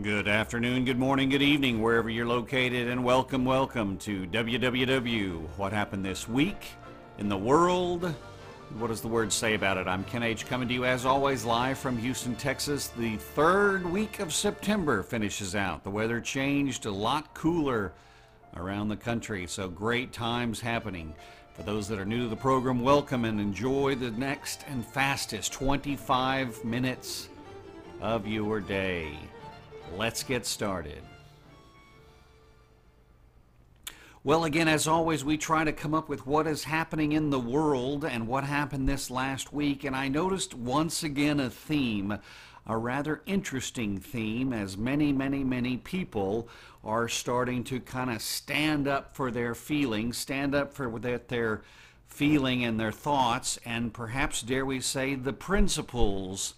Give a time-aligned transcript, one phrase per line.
[0.00, 5.46] Good afternoon, good morning, good evening, wherever you're located, and welcome, welcome to WWW.
[5.58, 6.70] What happened this week
[7.18, 8.12] in the world?
[8.78, 9.86] What does the word say about it?
[9.86, 10.46] I'm Ken H.
[10.46, 12.88] coming to you as always live from Houston, Texas.
[12.88, 15.84] The third week of September finishes out.
[15.84, 17.92] The weather changed a lot cooler
[18.56, 21.14] around the country, so great times happening.
[21.52, 25.52] For those that are new to the program, welcome and enjoy the next and fastest
[25.52, 27.28] 25 minutes
[28.00, 29.18] of your day.
[29.96, 31.02] Let's get started.
[34.24, 37.40] Well, again, as always, we try to come up with what is happening in the
[37.40, 39.84] world and what happened this last week.
[39.84, 42.18] And I noticed once again a theme,
[42.66, 46.48] a rather interesting theme, as many, many, many people
[46.84, 51.62] are starting to kind of stand up for their feelings, stand up for that their
[52.06, 56.54] feeling and their thoughts, and perhaps, dare we say, the principles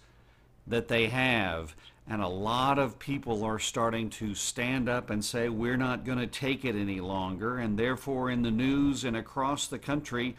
[0.67, 1.75] that they have.
[2.07, 6.19] And a lot of people are starting to stand up and say, we're not going
[6.19, 7.57] to take it any longer.
[7.57, 10.35] And therefore, in the news and across the country,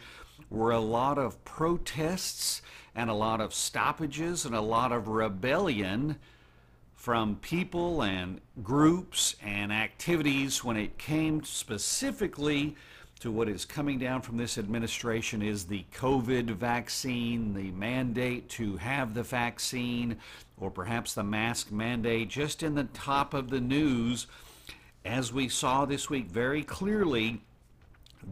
[0.49, 2.61] were a lot of protests
[2.95, 6.17] and a lot of stoppages and a lot of rebellion
[6.95, 12.75] from people and groups and activities when it came specifically
[13.19, 18.77] to what is coming down from this administration is the COVID vaccine, the mandate to
[18.77, 20.17] have the vaccine,
[20.59, 24.27] or perhaps the mask mandate, just in the top of the news.
[25.03, 27.41] As we saw this week very clearly,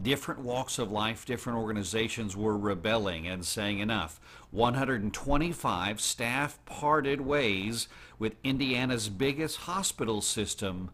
[0.02, 4.20] different walks of life, different organizations were rebelling and saying enough.
[4.50, 10.90] 125 staff parted ways with Indiana's biggest hospital system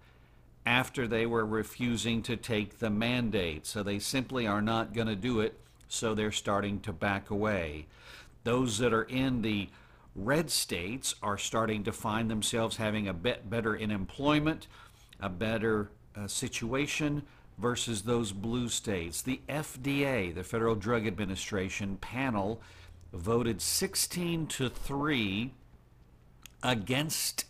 [0.64, 3.66] after they were refusing to take the mandate.
[3.66, 7.86] So they simply are not going to do it, so they're starting to back away.
[8.44, 9.68] Those that are in the
[10.14, 14.66] red states are starting to find themselves having a bit better in employment,
[15.20, 17.22] a better uh, situation
[17.58, 19.22] versus those blue states.
[19.22, 22.60] The FDA, the Federal Drug Administration panel,
[23.12, 25.52] voted 16 to 3
[26.62, 27.44] against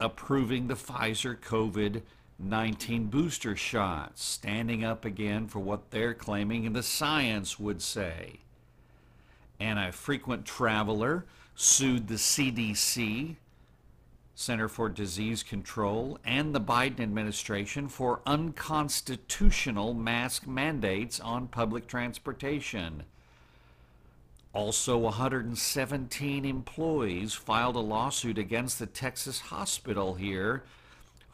[0.00, 2.02] approving the Pfizer COVID
[2.38, 8.40] 19 booster shots, standing up again for what they're claiming the science would say.
[9.60, 11.24] And a frequent traveler
[11.54, 13.36] sued the CDC,
[14.34, 23.04] Center for Disease Control, and the Biden administration for unconstitutional mask mandates on public transportation.
[24.52, 30.64] Also, 117 employees filed a lawsuit against the Texas hospital here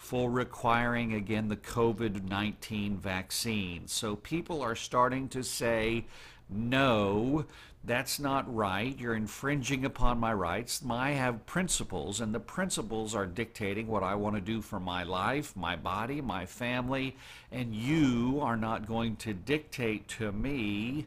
[0.00, 3.86] for requiring again the COVID 19 vaccine.
[3.86, 6.06] So people are starting to say,
[6.48, 7.44] no,
[7.84, 8.98] that's not right.
[8.98, 10.82] You're infringing upon my rights.
[10.88, 15.02] I have principles, and the principles are dictating what I want to do for my
[15.02, 17.14] life, my body, my family,
[17.52, 21.06] and you are not going to dictate to me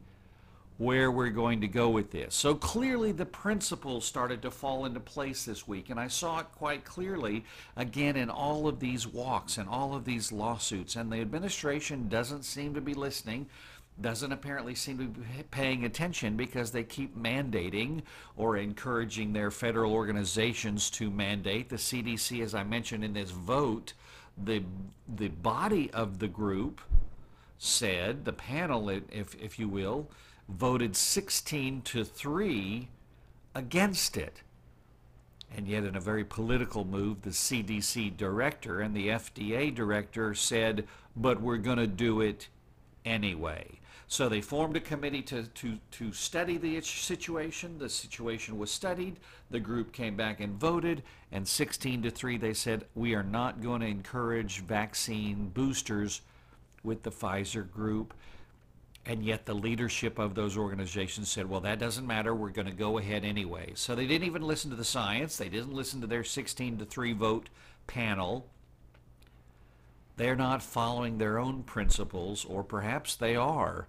[0.83, 2.35] where we're going to go with this.
[2.35, 6.47] So clearly the principles started to fall into place this week, and I saw it
[6.55, 7.45] quite clearly
[7.75, 10.95] again in all of these walks and all of these lawsuits.
[10.95, 13.47] And the administration doesn't seem to be listening,
[14.01, 15.21] doesn't apparently seem to be
[15.51, 18.01] paying attention because they keep mandating
[18.35, 21.69] or encouraging their federal organizations to mandate.
[21.69, 23.94] The CDC, as I mentioned in this vote,
[24.38, 24.63] the,
[25.15, 26.81] the body of the group
[27.57, 30.09] said, the panel, if, if you will,
[30.57, 32.87] voted 16 to 3
[33.55, 34.41] against it.
[35.55, 40.87] And yet, in a very political move, the CDC director and the FDA director said,
[41.15, 42.47] but we're going to do it
[43.05, 43.79] anyway.
[44.07, 47.77] So they formed a committee to, to, to study the situation.
[47.77, 49.17] The situation was studied.
[49.49, 51.03] The group came back and voted.
[51.31, 56.21] And 16 to 3, they said, we are not going to encourage vaccine boosters
[56.83, 58.13] with the Pfizer group.
[59.05, 62.33] And yet the leadership of those organizations said, well, that doesn't matter.
[62.33, 63.73] We're going to go ahead anyway.
[63.75, 65.35] So they didn't even listen to the science.
[65.35, 67.50] They didn't listen to their 16 to 3 vote
[67.85, 68.45] panel.
[70.15, 73.88] They're not following their own principles, or perhaps they are,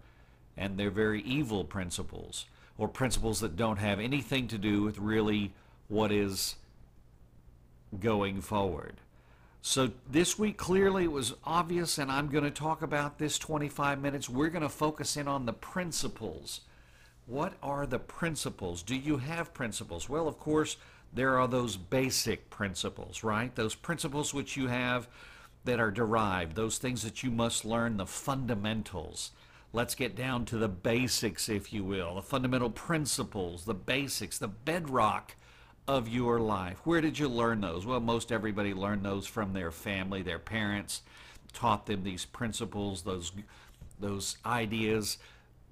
[0.56, 2.46] and they're very evil principles,
[2.76, 5.52] or principles that don't have anything to do with really
[5.86, 6.56] what is
[8.00, 8.94] going forward.
[9.66, 13.98] So this week clearly it was obvious, and I'm going to talk about this 25
[13.98, 14.28] minutes.
[14.28, 16.60] We're going to focus in on the principles.
[17.24, 18.82] What are the principles?
[18.82, 20.06] Do you have principles?
[20.06, 20.76] Well, of course,
[21.14, 23.54] there are those basic principles, right?
[23.54, 25.08] Those principles which you have
[25.64, 29.30] that are derived, those things that you must learn, the fundamentals.
[29.72, 34.46] Let's get down to the basics, if you will, the fundamental principles, the basics, the
[34.46, 35.36] bedrock
[35.86, 36.78] of your life.
[36.84, 37.84] Where did you learn those?
[37.84, 41.02] Well, most everybody learned those from their family, their parents
[41.52, 43.32] taught them these principles, those
[44.00, 45.18] those ideas.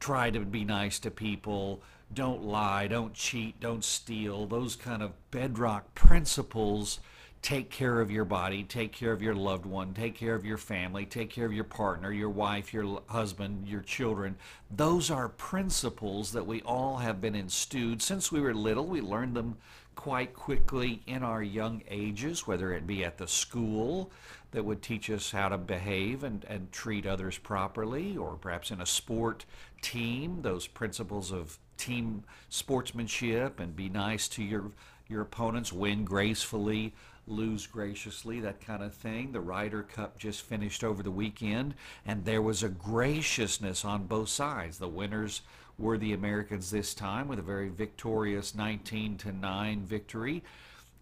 [0.01, 1.83] Try to be nice to people,
[2.13, 4.47] don't lie, don't cheat, don't steal.
[4.47, 6.99] Those kind of bedrock principles
[7.41, 10.59] take care of your body, take care of your loved one, take care of your
[10.59, 14.37] family, take care of your partner, your wife, your husband, your children.
[14.71, 18.87] Those are principles that we all have been instilled since we were little.
[18.87, 19.57] We learned them
[19.95, 24.11] quite quickly in our young ages, whether it be at the school
[24.53, 28.81] that would teach us how to behave and, and treat others properly, or perhaps in
[28.81, 29.45] a sport
[29.81, 34.71] team, those principles of team sportsmanship and be nice to your
[35.09, 36.95] your opponents, win gracefully,
[37.27, 39.33] lose graciously, that kind of thing.
[39.33, 41.75] The Ryder Cup just finished over the weekend,
[42.07, 44.79] and there was a graciousness on both sides.
[44.79, 45.43] The winners
[45.79, 50.43] were the Americans this time with a very victorious 19 to 9 victory.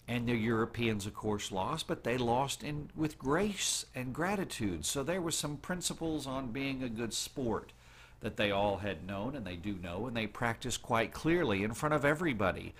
[0.08, 4.84] And the Europeans, of course, lost, but they lost in with grace and gratitude.
[4.84, 7.72] So there were some principles on being a good sport
[8.20, 11.72] that they all had known and they do know and they practice quite clearly in
[11.72, 12.74] front of everybody.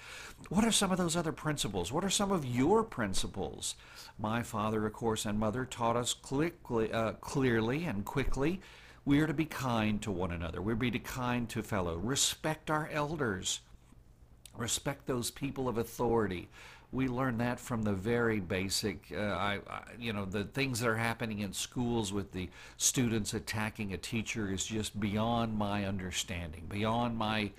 [0.49, 1.91] What are some of those other principles?
[1.91, 3.75] What are some of your principles?
[4.19, 8.61] My father, of course, and mother taught us uh, clearly and quickly
[9.05, 10.61] we are to be kind to one another.
[10.61, 11.97] We're to be kind to fellow.
[11.97, 13.61] Respect our elders.
[14.57, 16.49] Respect those people of authority
[16.93, 20.89] we learn that from the very basic, uh, I, I, you know, the things that
[20.89, 26.67] are happening in schools with the students attacking a teacher is just beyond my understanding,
[26.69, 27.53] beyond my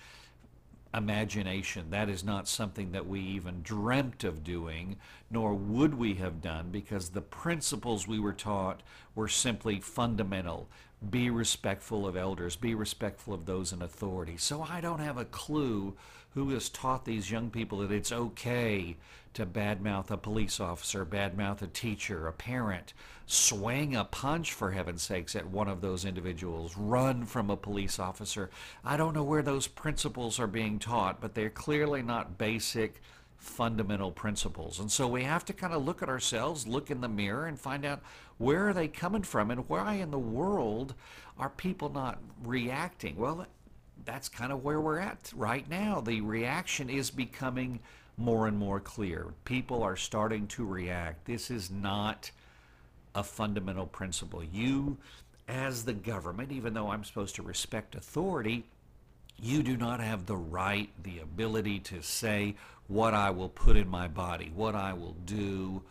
[0.94, 1.90] imagination.
[1.90, 4.98] That is not something that we even dreamt of doing,
[5.30, 8.82] nor would we have done, because the principles we were taught
[9.16, 10.68] were simply fundamental.
[11.10, 14.38] Be respectful of elders, be respectful of those in authority.
[14.38, 15.96] So I don't have a clue
[16.34, 18.96] who has taught these young people that it's okay
[19.34, 22.94] to badmouth a police officer, badmouth a teacher, a parent,
[23.26, 27.98] swing a punch, for heaven's sakes, at one of those individuals, run from a police
[28.00, 28.50] officer.
[28.84, 33.02] I don't know where those principles are being taught, but they're clearly not basic
[33.38, 34.80] fundamental principles.
[34.80, 37.60] And so we have to kind of look at ourselves, look in the mirror, and
[37.60, 38.02] find out
[38.38, 40.94] where are they coming from and why in the world
[41.40, 43.16] are people not reacting?
[43.16, 43.48] Well,
[44.06, 46.02] that's kind of where we're at right now.
[46.02, 47.80] The reaction is becoming
[48.18, 49.34] more and more clear.
[49.46, 51.26] People are starting to react.
[51.26, 52.32] This is not
[53.16, 54.44] a fundamental principle.
[54.44, 54.98] You,
[55.48, 58.66] as the government, even though I'm supposed to respect authority,
[59.40, 62.56] you do not have the right, the ability to say
[62.88, 65.82] what I will put in my body, what I will do,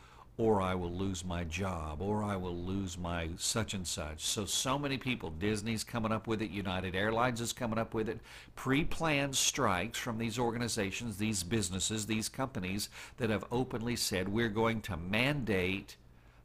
[0.40, 4.24] or I will lose my job, or I will lose my such and such.
[4.24, 8.08] So, so many people, Disney's coming up with it, United Airlines is coming up with
[8.08, 8.20] it,
[8.56, 12.88] pre planned strikes from these organizations, these businesses, these companies
[13.18, 15.96] that have openly said we're going to mandate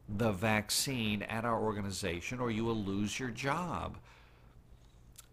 [0.10, 3.96] the vaccine at our organization or you will lose your job.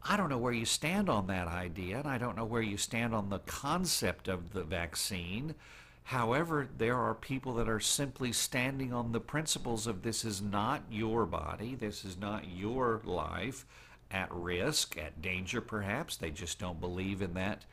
[0.08, 2.76] I don't know where you stand on that idea, and I don't know where you
[2.76, 5.56] stand on the concept of the vaccine.
[6.04, 10.82] However, there are people that are simply standing on the principles of this is not
[10.90, 13.64] your body, this is not your life
[14.10, 16.16] at risk, at danger perhaps.
[16.16, 17.64] They just don't believe in that.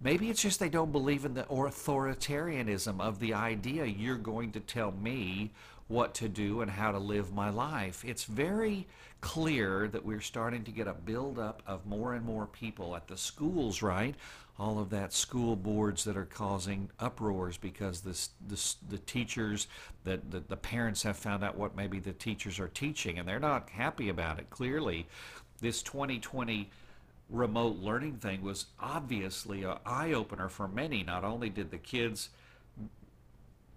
[0.00, 4.60] Maybe it's just they don't believe in the authoritarianism of the idea you're going to
[4.60, 5.52] tell me
[5.88, 8.04] what to do and how to live my life.
[8.04, 8.86] It's very
[9.20, 13.16] clear that we're starting to get a buildup of more and more people at the
[13.16, 14.14] schools, right?
[14.58, 19.66] All of that school boards that are causing uproars because this, this the teachers,
[20.04, 23.40] the, the, the parents have found out what maybe the teachers are teaching and they're
[23.40, 24.50] not happy about it.
[24.50, 25.06] Clearly,
[25.60, 26.70] this 2020
[27.30, 31.02] remote learning thing was obviously an eye opener for many.
[31.02, 32.30] Not only did the kids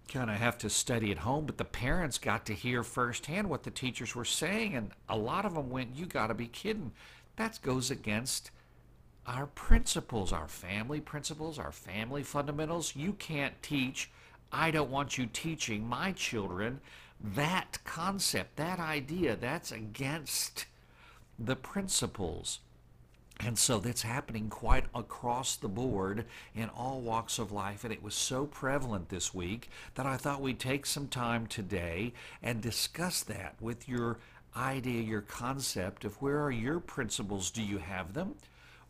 [0.08, 3.62] kind of have to study at home, but the parents got to hear firsthand what
[3.62, 6.92] the teachers were saying, and a lot of them went, "You got to be kidding!"
[7.36, 8.50] That goes against
[9.26, 12.96] our principles, our family principles, our family fundamentals.
[12.96, 14.10] You can't teach.
[14.50, 16.80] I don't want you teaching my children
[17.20, 19.36] that concept, that idea.
[19.36, 20.66] That's against
[21.38, 22.58] the principles.
[23.44, 27.82] And so that's happening quite across the board in all walks of life.
[27.82, 32.12] And it was so prevalent this week that I thought we'd take some time today
[32.40, 34.18] and discuss that with your
[34.56, 37.50] idea, your concept of where are your principles?
[37.50, 38.36] Do you have them?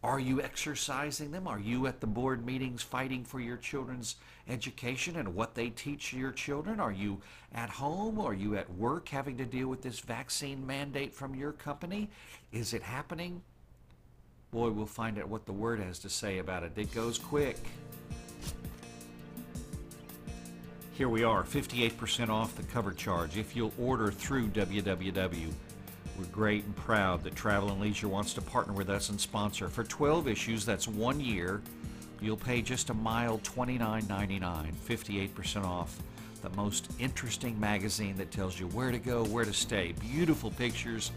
[0.02, 1.46] Are you exercising them?
[1.46, 4.16] Are you at the board meetings fighting for your children's
[4.48, 6.80] education and what they teach your children?
[6.80, 7.22] Are you
[7.54, 8.20] at home?
[8.20, 12.10] Are you at work having to deal with this vaccine mandate from your company?
[12.50, 13.42] Is it happening?
[14.52, 16.72] Boy, we'll find out what the Word has to say about it.
[16.76, 17.56] It goes quick.
[20.92, 25.50] Here we are, 58% off the cover charge if you'll order through WWW.
[26.18, 29.68] We're great and proud that Travel and Leisure wants to partner with us and sponsor.
[29.68, 31.62] For 12 issues, that's one year,
[32.20, 35.98] you'll pay just a mild $29.99, 58% off.
[36.42, 39.94] The most interesting magazine that tells you where to go, where to stay.
[39.98, 41.10] Beautiful pictures,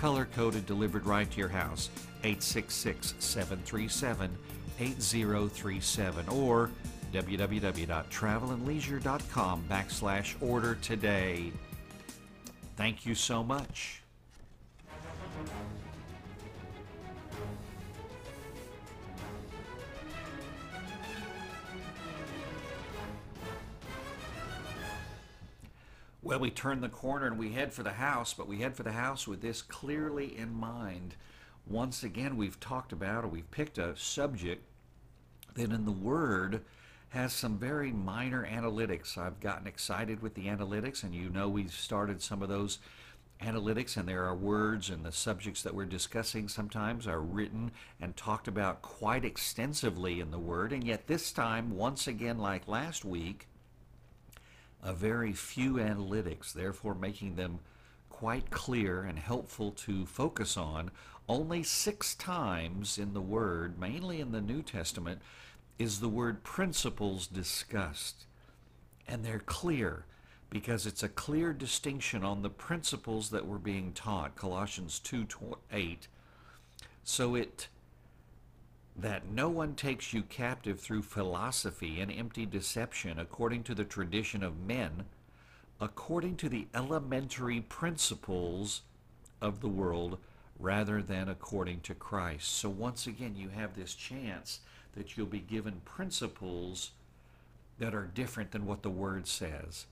[0.00, 1.90] color coded, delivered right to your house.
[2.24, 4.30] 866 737
[4.78, 6.70] 8037 or
[7.12, 11.52] www.travelandleisure.com backslash order today.
[12.76, 14.00] Thank you so much.
[26.22, 28.82] Well, we turn the corner and we head for the house, but we head for
[28.82, 31.14] the house with this clearly in mind.
[31.66, 34.62] Once again, we've talked about or we've picked a subject
[35.54, 36.62] that in the Word
[37.10, 39.16] has some very minor analytics.
[39.16, 42.80] I've gotten excited with the analytics, and you know we've started some of those
[43.40, 48.14] analytics, and there are words and the subjects that we're discussing sometimes are written and
[48.14, 53.06] talked about quite extensively in the Word, and yet this time, once again, like last
[53.06, 53.48] week,
[54.82, 57.60] a very few analytics, therefore making them
[58.08, 60.90] quite clear and helpful to focus on.
[61.28, 65.20] Only six times in the Word, mainly in the New Testament,
[65.78, 68.26] is the word principles discussed.
[69.08, 70.04] And they're clear
[70.50, 74.36] because it's a clear distinction on the principles that were being taught.
[74.36, 75.26] Colossians 2
[75.72, 76.08] 8.
[77.02, 77.68] So it
[79.02, 84.42] that no one takes you captive through philosophy and empty deception according to the tradition
[84.42, 85.04] of men,
[85.80, 88.82] according to the elementary principles
[89.40, 90.18] of the world,
[90.58, 92.48] rather than according to Christ.
[92.48, 94.60] So once again, you have this chance
[94.94, 96.90] that you'll be given principles
[97.78, 99.86] that are different than what the Word says.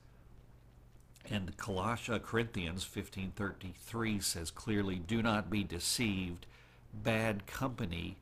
[1.29, 6.45] And Colossians, Corinthians 15:33 says clearly, "Do not be deceived.
[6.93, 8.17] Bad company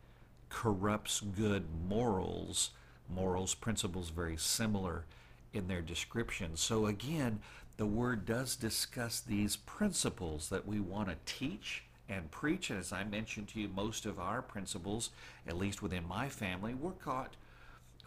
[0.49, 2.71] corrupts good morals.
[3.09, 5.05] Morals, principles, very similar
[5.53, 6.55] in their description.
[6.55, 7.39] So again,
[7.77, 12.69] the Word does discuss these principles that we want to teach and preach.
[12.69, 15.11] And as I mentioned to you, most of our principles,
[15.47, 17.35] at least within my family, were caught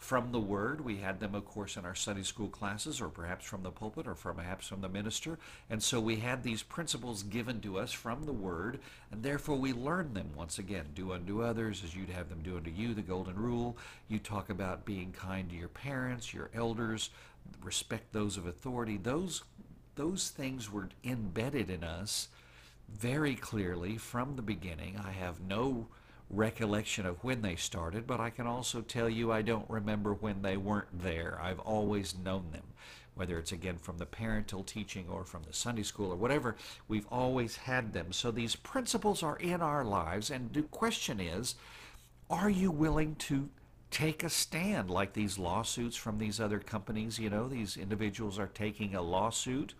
[0.00, 0.80] from the Word.
[0.80, 4.08] We had them, of course, in our Sunday school classes, or perhaps from the pulpit,
[4.08, 5.38] or from, perhaps from the minister.
[5.68, 8.80] And so we had these principles given to us from the Word,
[9.12, 10.86] and therefore we learned them once again.
[10.94, 13.76] Do unto others as you'd have them do unto you, the Golden Rule.
[14.08, 17.10] You talk about being kind to your parents, your elders,
[17.62, 18.96] respect those of authority.
[18.96, 19.44] Those,
[19.96, 22.28] those things were embedded in us
[22.88, 24.98] very clearly from the beginning.
[24.98, 25.88] I have no
[26.30, 30.42] recollection of when they started, but I can also tell you I don't remember when
[30.42, 31.38] they weren't there.
[31.42, 32.62] I've always known them,
[33.14, 36.56] whether it's again from the parental teaching or from the Sunday school or whatever,
[36.88, 38.12] we've always had them.
[38.12, 41.56] So these principles are in our lives, and the question is
[42.30, 43.48] are you willing to
[43.90, 47.18] take a stand like these lawsuits from these other companies?
[47.18, 49.74] You know, these individuals are taking a lawsuit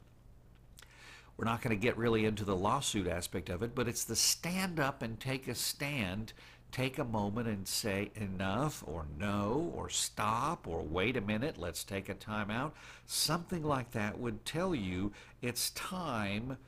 [1.41, 4.15] we're not going to get really into the lawsuit aspect of it, but it's the
[4.15, 6.35] stand up and take a stand,
[6.71, 11.83] take a moment and say enough or no or stop or wait a minute, let's
[11.83, 12.75] take a time out.
[13.07, 16.59] Something like that would tell you it's time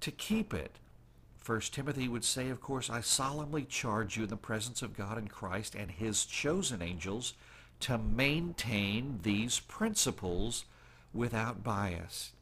[0.00, 0.80] to keep it.
[1.38, 5.16] First Timothy would say, of course, I solemnly charge you in the presence of God
[5.16, 7.34] and Christ and his chosen angels
[7.78, 10.64] to maintain these principles
[11.14, 12.32] without bias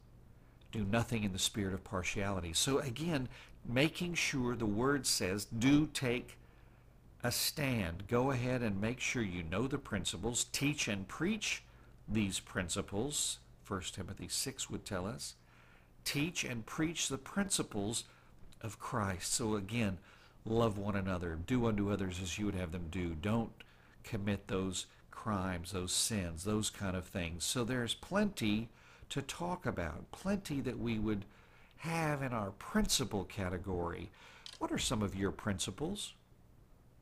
[0.71, 2.53] do nothing in the spirit of partiality.
[2.53, 3.27] So again,
[3.67, 6.37] making sure the word says, do take
[7.23, 8.03] a stand.
[8.07, 11.63] Go ahead and make sure you know the principles, teach and preach
[12.07, 13.39] these principles.
[13.67, 15.35] 1 Timothy 6 would tell us.
[16.03, 18.05] Teach and preach the principles
[18.61, 19.33] of Christ.
[19.33, 19.99] So again,
[20.45, 21.37] love one another.
[21.45, 23.15] Do unto others as you would have them do.
[23.21, 23.51] Don't
[24.03, 27.43] commit those crimes, those sins, those kind of things.
[27.43, 28.69] So there's plenty
[29.11, 31.25] to talk about, plenty that we would
[31.77, 34.09] have in our principle category.
[34.57, 36.13] What are some of your principles?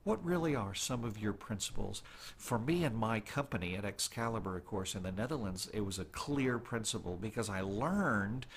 [0.04, 2.02] What really are some of your principles?
[2.36, 6.06] For me and my company at Excalibur, of course, in the Netherlands, it was a
[6.06, 8.48] clear principle because I learned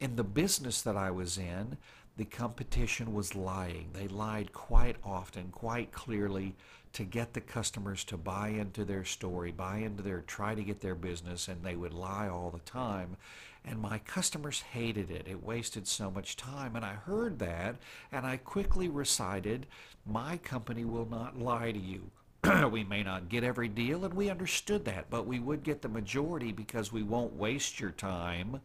[0.00, 1.76] in the business that I was in,
[2.16, 3.90] the competition was lying.
[3.92, 6.54] They lied quite often, quite clearly
[6.92, 10.80] to get the customers to buy into their story, buy into their, try to get
[10.80, 13.16] their business, and they would lie all the time.
[13.64, 15.26] And my customers hated it.
[15.28, 16.74] It wasted so much time.
[16.76, 17.76] And I heard that,
[18.10, 19.66] and I quickly recited,
[20.04, 22.10] My company will not lie to you.
[22.70, 25.88] we may not get every deal, and we understood that, but we would get the
[25.88, 28.60] majority because we won't waste your time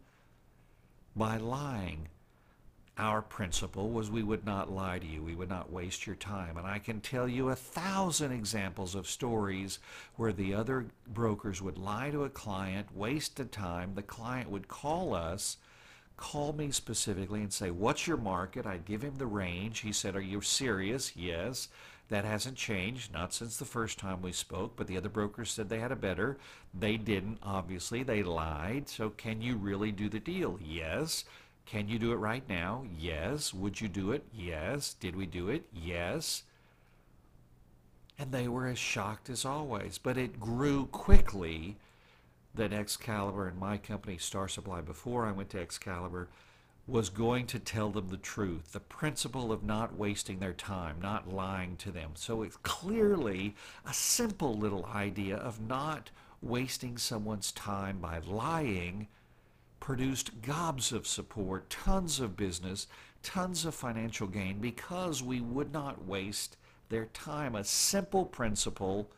[1.14, 2.08] by lying.
[2.98, 5.22] Our principle was we would not lie to you.
[5.22, 6.56] We would not waste your time.
[6.56, 9.78] And I can tell you a thousand examples of stories
[10.16, 13.94] where the other brokers would lie to a client, waste the time.
[13.94, 15.58] The client would call us,
[16.16, 18.66] call me specifically and say, What's your market?
[18.66, 19.80] I'd give him the range.
[19.80, 21.16] He said, Are you serious?
[21.16, 21.68] Yes.
[22.08, 25.68] That hasn't changed, not since the first time we spoke, but the other brokers said
[25.68, 26.38] they had a better.
[26.72, 28.02] They didn't, obviously.
[28.02, 28.88] They lied.
[28.88, 30.58] So, can you really do the deal?
[30.64, 31.24] Yes.
[31.68, 32.86] Can you do it right now?
[32.98, 33.52] Yes.
[33.52, 34.24] Would you do it?
[34.32, 34.94] Yes.
[34.94, 35.64] Did we do it?
[35.70, 36.44] Yes.
[38.18, 39.98] And they were as shocked as always.
[39.98, 41.76] But it grew quickly
[42.54, 46.28] that Excalibur and my company, Star Supply, before I went to Excalibur,
[46.86, 51.30] was going to tell them the truth, the principle of not wasting their time, not
[51.30, 52.12] lying to them.
[52.14, 53.54] So it's clearly
[53.86, 56.08] a simple little idea of not
[56.40, 59.08] wasting someone's time by lying
[59.80, 62.86] produced gobs of support, tons of business,
[63.22, 66.56] tons of financial gain because we would not waste
[66.88, 67.54] their time.
[67.54, 69.10] A simple principle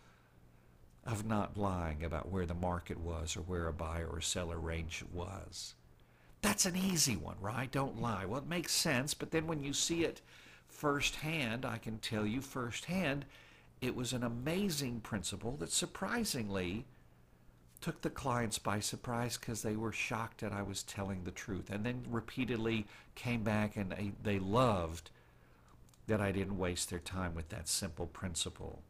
[1.05, 5.05] of not lying about where the market was or where a buyer or seller range
[5.12, 5.75] was.
[6.43, 7.71] That's an easy one, right?
[7.71, 8.25] Don't lie.
[8.25, 10.21] Well, it makes sense, but then when you see it
[10.69, 13.26] firsthand, I can tell you firsthand,
[13.81, 16.87] it was an amazing principle that surprisingly
[17.80, 21.70] took the clients by surprise because they were shocked that I was telling the truth.
[21.70, 25.10] And then repeatedly came back and they, they loved
[26.06, 28.82] that I didn't waste their time with that simple principle.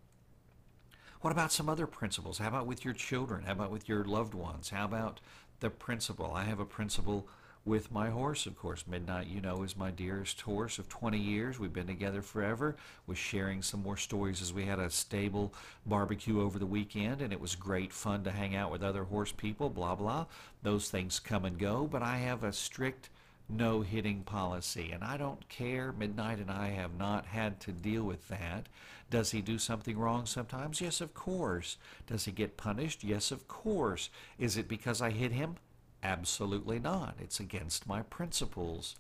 [1.21, 2.39] What about some other principles?
[2.39, 3.45] How about with your children?
[3.45, 4.71] How about with your loved ones?
[4.71, 5.21] How about
[5.61, 6.33] the principle?
[6.35, 7.29] I have a principle
[7.65, 8.85] with my horse, of course.
[8.87, 11.59] Midnight, you know, is my dearest horse of 20 years.
[11.59, 12.77] We've been together forever.
[13.07, 15.53] Was sharing some more stories as we had a stable
[15.85, 19.33] barbecue over the weekend, and it was great fun to hang out with other horse
[19.33, 20.27] people, blah, blah.
[20.63, 23.11] Those things come and go, but I have a strict
[23.53, 25.93] no hitting policy, and I don't care.
[25.93, 28.69] Midnight and I have not had to deal with that.
[29.11, 30.81] Does he do something wrong sometimes?
[30.81, 31.77] Yes, of course.
[32.07, 33.03] Does he get punished?
[33.03, 34.09] Yes, of course.
[34.39, 35.57] Is it because I hit him?
[36.03, 37.17] Absolutely not.
[37.21, 38.97] It's against my principles.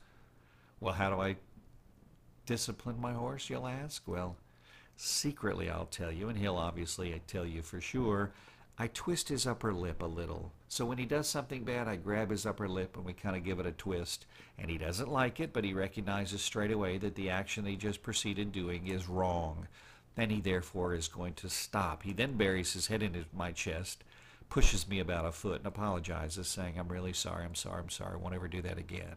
[0.81, 1.37] Well, how do I
[2.47, 4.03] discipline my horse, you'll ask?
[4.07, 4.37] Well,
[4.97, 8.33] secretly I'll tell you, and he'll obviously tell you for sure,
[8.79, 10.53] I twist his upper lip a little.
[10.69, 13.45] So when he does something bad, I grab his upper lip and we kind of
[13.45, 14.25] give it a twist.
[14.59, 18.03] And he doesn't like it, but he recognizes straight away that the action he just
[18.03, 19.69] proceeded doing is wrong.
[20.15, 22.03] Then he therefore is going to stop.
[22.03, 24.03] He then buries his head in his, my chest
[24.51, 28.15] pushes me about a foot and apologizes, saying, I'm really sorry, I'm sorry, I'm sorry,
[28.15, 29.17] I won't ever do that again.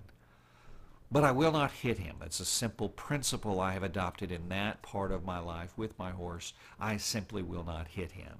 [1.12, 2.17] But I will not hit him.
[2.24, 6.12] It's a simple principle I have adopted in that part of my life with my
[6.12, 6.54] horse.
[6.80, 8.38] I simply will not hit him.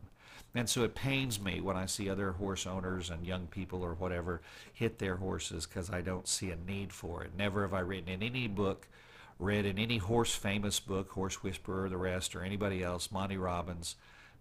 [0.56, 3.96] And so it pains me when I see other horse owners and young people or
[3.96, 7.32] whatever hit their horses because I don't see a need for it.
[7.36, 8.88] Never have I written in any book,
[9.40, 13.96] read in any horse famous book, Horse Whisperer the rest, or anybody else, Monty Robbins,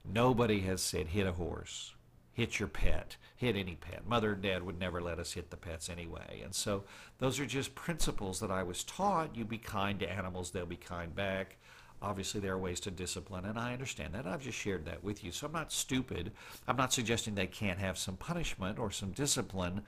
[0.04, 1.94] nobody has said hit a horse
[2.32, 4.06] hit your pet, hit any pet.
[4.06, 6.40] Mother and dad would never let us hit the pets anyway.
[6.42, 6.84] And so
[7.18, 9.36] those are just principles that I was taught.
[9.36, 11.56] You be kind to animals, they'll be kind back.
[12.00, 14.26] Obviously, there are ways to discipline, and I understand that.
[14.26, 15.30] I've just shared that with you.
[15.30, 16.32] So I'm not stupid.
[16.66, 19.82] I'm not suggesting they can't have some punishment or some discipline,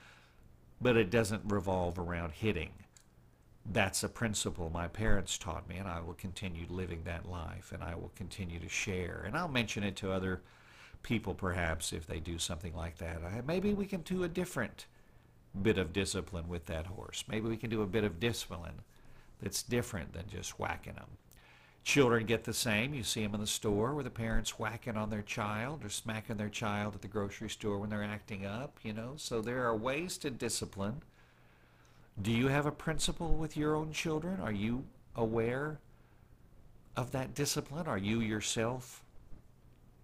[0.79, 2.69] but it doesn't revolve around hitting.
[3.69, 7.83] That's a principle my parents taught me, and I will continue living that life, and
[7.83, 9.23] I will continue to share.
[9.25, 10.41] And I'll mention it to other
[11.05, 13.21] people perhaps if they do something like that.
[13.45, 14.87] Maybe we can do a different
[15.61, 17.23] bit of discipline with that horse.
[17.29, 18.81] Maybe we can do a bit of discipline
[19.39, 21.05] that's different than just whacking them.
[21.83, 22.95] Children get the same.
[22.95, 26.37] You see them in the store where the parents whacking on their child or smacking
[26.37, 29.13] their child at the grocery store when they're acting up, you know.
[29.17, 31.03] So there are ways to discipline.
[32.19, 34.41] Do you have a principle with your own children?
[34.41, 35.77] Are you aware
[36.97, 37.85] of that discipline?
[37.85, 39.03] Are you yourself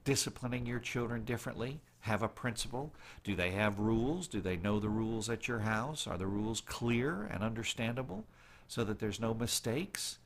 [0.04, 1.82] disciplining your children differently?
[2.02, 2.94] Have a principle?
[3.24, 4.28] Do they have rules?
[4.28, 6.08] Do they know the rules at your house?
[6.08, 8.26] Are the rules clear and understandable
[8.68, 10.18] so that there's no mistakes?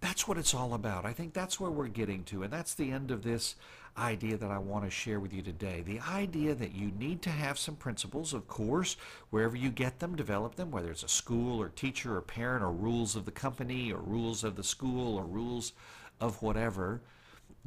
[0.00, 1.04] That's what it's all about.
[1.04, 3.56] I think that's where we're getting to, and that's the end of this
[3.96, 5.82] idea that I want to share with you today.
[5.82, 8.96] The idea that you need to have some principles, of course,
[9.30, 12.72] wherever you get them, develop them, whether it's a school or teacher or parent or
[12.72, 15.72] rules of the company or rules of the school or rules
[16.20, 17.00] of whatever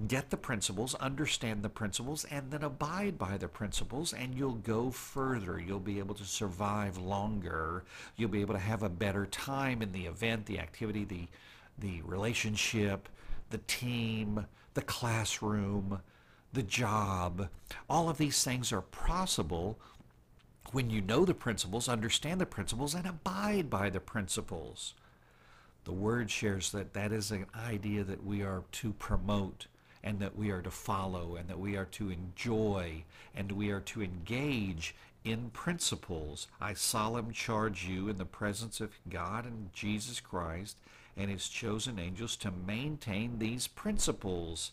[0.05, 4.91] get the principles, understand the principles, and then abide by the principles, and you'll go
[4.91, 5.59] further.
[5.59, 7.83] You'll be able to survive longer.
[8.15, 11.27] You'll be able to have a better time in the event, the activity, the,
[11.79, 13.09] the relationship,
[13.49, 16.01] the team, the classroom,
[16.53, 17.49] the job.
[17.89, 19.79] All of these things are possible
[20.73, 24.93] when you know the principles, understand the principles, and abide by the principles.
[25.85, 29.67] The Word shares that that is an idea that we are to promote
[30.07, 33.03] and that we are to follow and that we are to enjoy
[33.35, 36.47] and we are to engage in principles.
[36.61, 40.77] I solemn charge you in the presence of God and Jesus Christ
[41.17, 44.71] and his chosen angels to maintain these principles.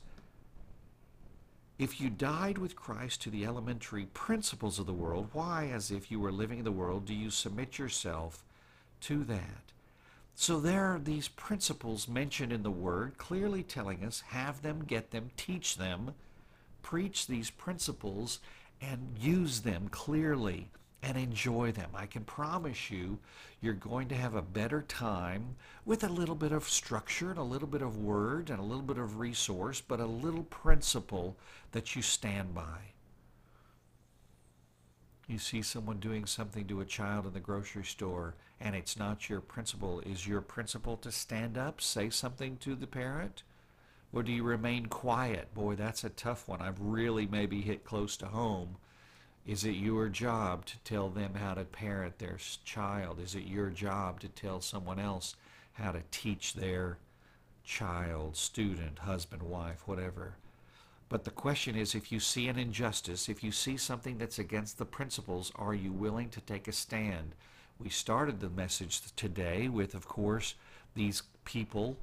[1.81, 6.13] If you died with Christ to the elementary principles of the world, why, as if
[6.13, 8.45] you were living in the world, do you submit yourself
[9.01, 9.74] to that?
[10.37, 15.11] So there are these principles mentioned in the Word, clearly telling us have them, get
[15.11, 16.15] them, teach them,
[16.83, 18.41] preach these principles,
[18.81, 20.69] and use them clearly
[21.03, 21.91] and enjoy them.
[21.95, 23.19] I can promise you,
[23.61, 27.43] you're going to have a better time with a little bit of structure and a
[27.43, 31.37] little bit of word and a little bit of resource, but a little principle
[31.73, 32.94] that you stand by.
[35.27, 39.29] You see someone doing something to a child in the grocery store and it's not
[39.29, 40.01] your principle.
[40.01, 43.43] Is your principle to stand up, say something to the parent?
[44.13, 45.53] Or do you remain quiet?
[45.55, 46.61] Boy, that's a tough one.
[46.61, 48.77] I've really maybe hit close to home
[49.47, 53.21] is it your job to tell them how to parent their child?
[53.21, 55.37] Is it your job to tell someone else
[55.75, 56.97] how to teach their
[57.63, 60.37] child, student, husband, wife, whatever?
[61.09, 64.79] But the question is if you see an injustice, if you see something that's against
[64.79, 67.35] the principles, are you willing to take a stand?
[67.79, 70.55] We started the message today with, of course,
[70.95, 71.97] these people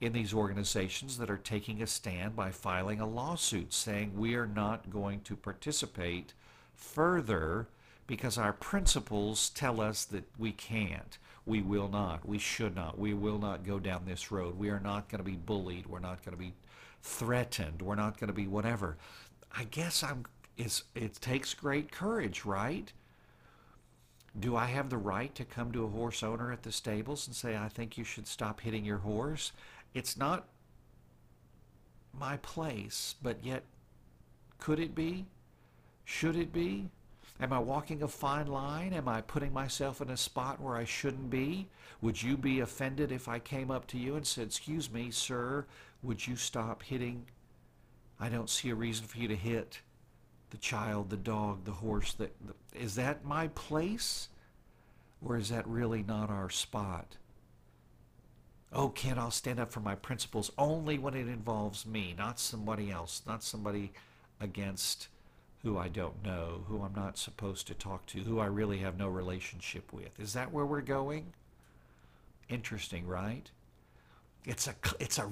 [0.00, 4.46] in these organizations that are taking a stand by filing a lawsuit saying we are
[4.46, 6.32] not going to participate
[6.74, 7.66] further
[8.06, 11.18] because our principles tell us that we can't.
[11.44, 12.28] We will not.
[12.28, 12.98] We should not.
[12.98, 14.58] We will not go down this road.
[14.58, 15.86] We are not going to be bullied.
[15.86, 16.52] We're not going to be
[17.06, 17.82] threatened.
[17.82, 18.96] We're not going to be whatever.
[19.56, 20.24] I guess I'm.
[20.56, 22.92] It's, it takes great courage, right?
[24.38, 27.36] Do I have the right to come to a horse owner at the stables and
[27.36, 29.52] say, I think you should stop hitting your horse?
[29.94, 30.46] It's not
[32.18, 33.62] my place, but yet,
[34.58, 35.26] could it be?
[36.04, 36.88] Should it be?
[37.38, 38.92] Am I walking a fine line?
[38.94, 41.68] Am I putting myself in a spot where I shouldn't be?
[42.00, 45.66] Would you be offended if I came up to you and said, Excuse me, sir,
[46.02, 47.26] would you stop hitting?
[48.18, 49.80] I don't see a reason for you to hit
[50.50, 52.14] the child, the dog, the horse.
[52.14, 52.34] That,
[52.74, 54.28] is that my place?
[55.24, 57.16] Or is that really not our spot?
[58.72, 62.90] Oh, Ken, I'll stand up for my principles only when it involves me, not somebody
[62.90, 63.92] else, not somebody
[64.40, 65.08] against
[65.62, 68.98] who I don't know, who I'm not supposed to talk to, who I really have
[68.98, 70.20] no relationship with.
[70.20, 71.32] Is that where we're going?
[72.48, 73.50] Interesting, right?
[74.46, 75.28] It's a it's a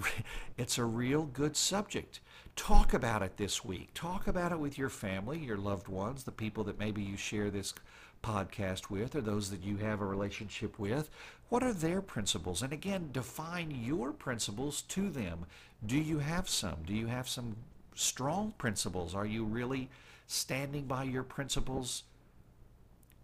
[0.59, 2.20] it's a real good subject.
[2.57, 3.90] Talk about it this week.
[3.94, 7.50] Talk about it with your family, your loved ones, the people that maybe you share
[7.50, 7.74] this
[8.22, 11.11] podcast with or those that you have a relationship with.
[11.48, 12.62] What are their principles?
[12.62, 15.46] And again, define your principles to them.
[15.85, 16.79] Do you have some?
[16.87, 17.57] Do you have some
[17.94, 19.14] strong principles?
[19.14, 19.90] Are you really
[20.27, 22.05] standing by your principles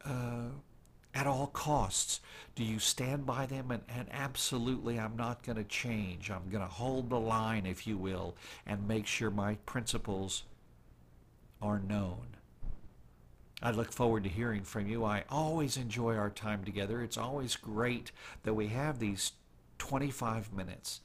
[0.04, 0.50] uh,
[1.14, 2.20] at all costs?
[2.54, 6.30] Do you stand by them and, and absolutely I'm not going to change?
[6.30, 10.44] I'm going to hold the line, if you will, and make sure my principles
[11.62, 12.36] are known.
[13.62, 15.04] I look forward to hearing from you.
[15.04, 17.02] I always enjoy our time together.
[17.02, 18.10] It's always great
[18.42, 19.32] that we have these
[19.78, 21.00] 25 minutes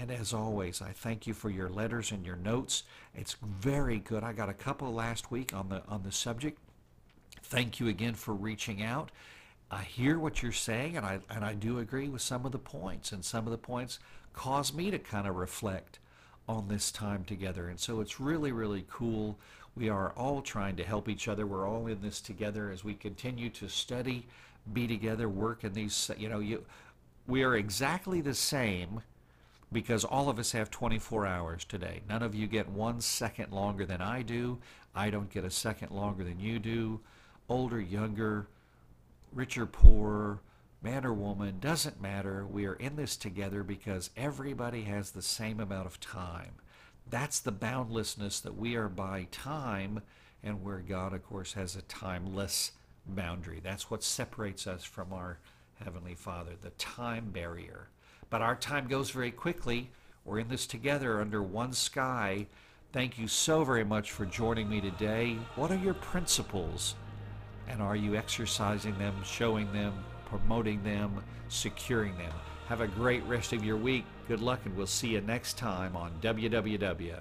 [0.00, 2.84] and as always, I thank you for your letters and your notes.
[3.16, 4.22] It's very good.
[4.22, 6.60] I got a couple last week on the on the subject.
[7.42, 9.10] Thank you again for reaching out.
[9.70, 12.58] I hear what you're saying, and I and I do agree with some of the
[12.58, 13.98] points, and some of the points
[14.32, 15.98] cause me to kind of reflect
[16.48, 17.68] on this time together.
[17.68, 19.38] And so it's really, really cool.
[19.76, 21.46] We are all trying to help each other.
[21.46, 24.26] We're all in this together as we continue to study,
[24.72, 26.10] be together, work in these.
[26.16, 26.64] You know, you
[27.26, 29.02] we are exactly the same
[29.70, 32.00] because all of us have 24 hours today.
[32.08, 34.58] None of you get one second longer than I do.
[34.94, 37.00] I don't get a second longer than you do.
[37.48, 38.46] Older, younger,
[39.32, 40.40] richer, poorer,
[40.82, 42.46] man or woman, doesn't matter.
[42.46, 46.52] We are in this together because everybody has the same amount of time.
[47.08, 50.02] That's the boundlessness that we are by time,
[50.42, 52.72] and where God, of course, has a timeless
[53.06, 53.60] boundary.
[53.62, 55.38] That's what separates us from our
[55.82, 57.88] Heavenly Father, the time barrier.
[58.28, 59.90] But our time goes very quickly.
[60.24, 62.46] We're in this together under one sky.
[62.92, 65.38] Thank you so very much for joining me today.
[65.56, 66.94] What are your principles?
[67.68, 69.92] And are you exercising them, showing them,
[70.26, 72.32] promoting them, securing them?
[72.68, 74.04] Have a great rest of your week.
[74.26, 77.20] Good luck, and we'll see you next time on WWW.